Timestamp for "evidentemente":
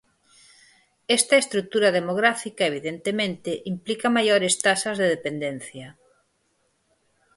2.71-3.51